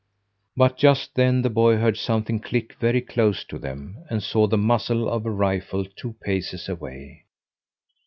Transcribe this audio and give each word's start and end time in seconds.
But 0.57 0.77
just 0.77 1.13
then 1.13 1.43
the 1.43 1.49
boy 1.51 1.77
heard 1.77 1.95
something 1.95 2.39
click 2.39 2.73
very 2.79 3.01
close 3.01 3.43
to 3.45 3.59
them, 3.59 3.97
and 4.09 4.23
saw 4.23 4.47
the 4.47 4.57
muzzle 4.57 5.07
of 5.07 5.27
a 5.27 5.29
rifle 5.29 5.85
two 5.95 6.13
paces 6.23 6.67
away. 6.67 7.25